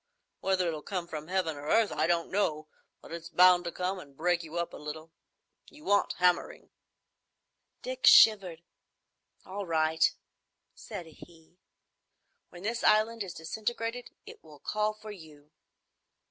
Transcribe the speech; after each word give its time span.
Whether 0.39 0.67
it'll 0.67 0.81
come 0.81 1.07
from 1.07 1.27
heaven 1.27 1.55
or 1.55 1.67
earth, 1.67 1.91
I 1.91 2.07
don't 2.07 2.31
know, 2.31 2.67
but 3.01 3.11
it's 3.11 3.29
bound 3.29 3.65
to 3.65 3.71
come 3.71 3.99
and 3.99 4.17
break 4.17 4.41
you 4.41 4.57
up 4.57 4.73
a 4.73 4.77
little. 4.77 5.11
You 5.69 5.83
want 5.83 6.13
hammering." 6.13 6.71
Dick 7.83 8.07
shivered. 8.07 8.63
"All 9.45 9.67
right," 9.67 10.03
said 10.73 11.05
he. 11.05 11.59
"When 12.49 12.63
this 12.63 12.83
island 12.83 13.21
is 13.21 13.35
disintegrated, 13.35 14.09
it 14.25 14.43
will 14.43 14.57
call 14.57 14.95
for 14.95 15.11
you." 15.11 15.51